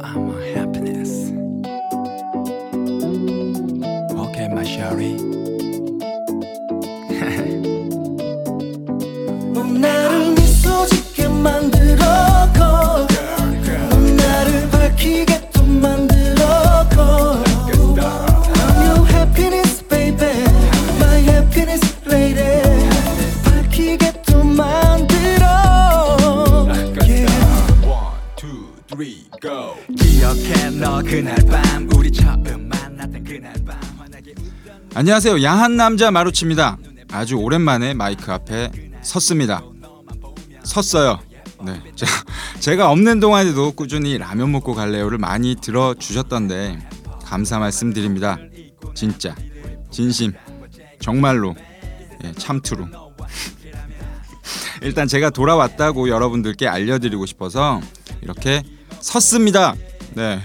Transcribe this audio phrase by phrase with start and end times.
[0.00, 1.30] I'm a happiness.
[4.12, 5.47] Okay, my shari.
[29.40, 34.34] 기억해 너 그날 밤 우리 처음 만났던 그날 밤 환하게
[34.94, 35.44] 안녕하세요.
[35.44, 36.76] 야한 남자 마루치입니다.
[37.12, 39.62] 아주 오랜만에 마이크 앞에 섰습니다.
[40.64, 41.20] 섰어요.
[41.64, 41.80] 네.
[41.94, 42.06] 자,
[42.58, 46.80] 제가 없는 동안에도 꾸준히 라면 먹고 갈래요를 많이 들어 주셨던데
[47.24, 48.38] 감사 말씀드립니다.
[48.94, 49.36] 진짜
[49.92, 50.32] 진심
[51.00, 51.54] 정말로
[52.24, 52.88] 예, 참투루.
[54.82, 57.80] 일단 제가 돌아왔다고 여러분들께 알려드리고 싶어서
[58.20, 58.64] 이렇게
[59.00, 59.74] 섰습니다.
[60.14, 60.40] 네,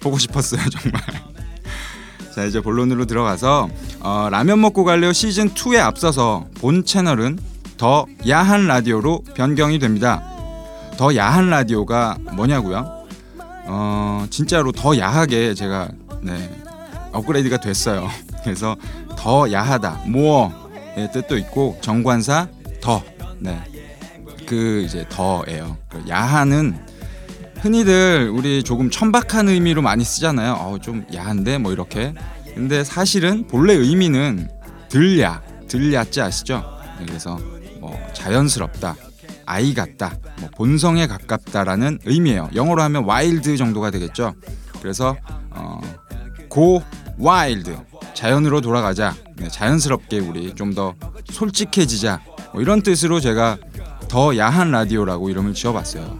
[0.00, 1.02] 보고 싶었어요 정말.
[2.34, 3.68] 자 이제 본론으로 들어가서
[4.00, 7.38] 어, 라면 먹고 갈래요 시즌 2에 앞서서 본 채널은
[7.76, 10.22] 더 야한 라디오로 변경이 됩니다.
[10.96, 13.06] 더 야한 라디오가 뭐냐고요?
[13.66, 15.88] 어 진짜로 더 야하게 제가
[16.20, 16.50] 네
[17.12, 18.08] 업그레이드가 됐어요.
[18.44, 18.76] 그래서
[19.16, 22.48] 더 야하다 모어의 뜻도 있고 정관사
[22.80, 23.02] The
[23.38, 23.58] 네.
[24.46, 25.76] 그 이제 The예요.
[25.88, 26.89] 그 야한은
[27.62, 30.54] 흔히들 우리 조금 천박한 의미로 많이 쓰잖아요.
[30.54, 32.14] 어, 좀 야한데 뭐 이렇게.
[32.54, 34.48] 근데 사실은 본래 의미는
[34.88, 36.64] 들 야, 들 야 자 아시죠?
[36.98, 37.38] 네, 그래서
[37.80, 38.96] 뭐 자연스럽다,
[39.46, 42.50] 아이 같다, 뭐 본성에 가깝다라는 의미예요.
[42.54, 44.34] 영어로 하면 wild 정도가 되겠죠.
[44.80, 45.16] 그래서
[45.50, 45.80] 어,
[46.48, 46.82] go
[47.18, 47.76] wild
[48.14, 50.94] 자연으로 돌아가자, 네, 자연스럽게 우리 좀 더
[51.30, 52.20] 솔직해지자
[52.52, 53.58] 뭐 이런 뜻으로 제가
[54.08, 56.18] 더 야한 라디오라고 이름을 지어봤어요.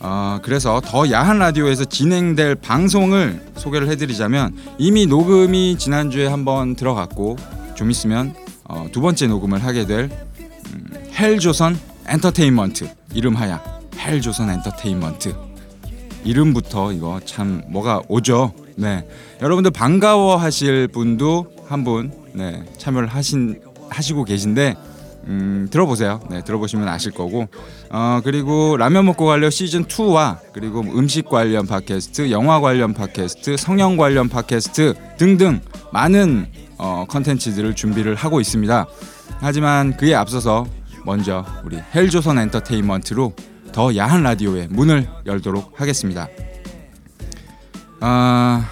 [0.00, 7.36] 어, 그래서 더 야한 라디오에서 진행될 방송을 소개를 해드리자면 이미 녹음이 지난주에 한번 들어갔고
[7.74, 10.10] 좀 있으면 어, 두 번째 녹음을 하게 될
[10.72, 13.62] 음, 헬조선 엔터테인먼트 이름하야.
[13.96, 15.34] 헬조선 엔터테인먼트.
[16.24, 18.52] 이름부터 이거 참 뭐가 오죠.
[18.76, 19.06] 네,
[19.42, 24.76] 여러분들 반가워하실 분도 한 분 네, 참여를 하신 하시고 계신데
[25.26, 26.20] 음, 들어보세요.
[26.30, 27.46] 네, 들어보시면 아실 거고.
[27.90, 33.96] 어, 그리고 라면 먹고 갈려 시즌 2와 그리고 음식 관련 팟캐스트, 영화 관련 팟캐스트, 성형
[33.96, 35.60] 관련 팟캐스트 등등
[35.92, 36.46] 많은
[36.78, 38.86] 어, 컨텐츠들을 준비를 하고 있습니다.
[39.40, 40.66] 하지만 그에 앞서서
[41.04, 43.34] 먼저 우리 헬조선 엔터테인먼트로
[43.72, 46.28] 더 야한 라디오의 문을 열도록 하겠습니다.
[48.00, 48.68] 아,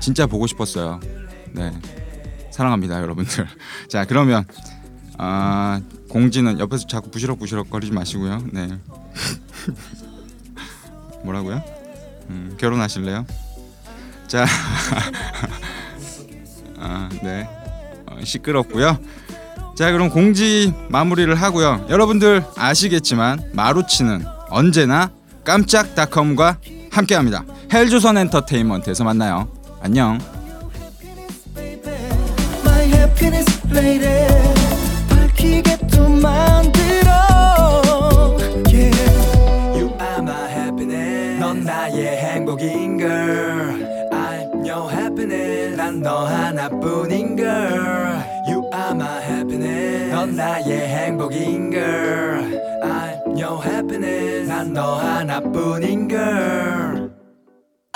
[0.00, 1.00] 진짜 보고 싶었어요.
[1.52, 1.72] 네.
[2.50, 3.46] 사랑합니다, 여러분들.
[3.88, 4.44] 자, 그러면
[5.18, 8.42] 아 공지는 옆에서 자꾸 부시럭부시럭 거리지 마시고요.
[8.52, 8.68] 네.
[11.24, 11.62] 뭐라고요?
[12.30, 13.26] 음, 결혼하실래요?
[14.26, 14.46] 자,
[16.78, 17.48] 아 네.
[18.06, 18.98] 어, 시끄럽고요.
[19.76, 21.86] 자 그럼 공지 마무리를 하고요.
[21.88, 25.10] 여러분들 아시겠지만 마루치는 언제나
[25.44, 26.58] 깜짝닷컴과
[26.90, 27.44] 함께합니다.
[27.72, 29.48] 헬조선 엔터테인먼트에서 만나요.
[29.80, 30.18] 안녕.
[42.32, 43.76] 행복인 girl
[44.10, 52.58] I'm your happiness 난 너 하나뿐인 girl You are my happiness 넌 나의 행복인 girl
[52.82, 57.10] I'm your happiness 난 너 하나뿐인 girl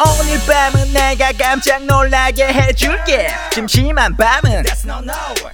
[0.05, 4.65] 오늘 밤은 내가 깜짝 놀라게 해줄게 심심한 밤은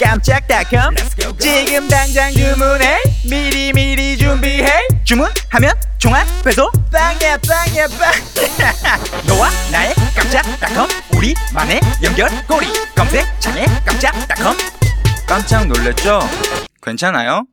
[0.01, 0.97] 깜짝닷컴
[1.39, 2.99] 지금 당장 주문해
[3.31, 4.67] 미리 미리 준비해
[5.05, 5.73] 주문하면
[6.03, 8.11] 종합 배송 빵야 빵야 빵
[9.25, 14.57] 너와 나의 깜짝닷컴 우리만의 연결고리 검색창에 깜짝닷컴
[15.29, 16.19] 깜짝 놀랐죠?
[16.83, 17.45] 괜찮아요?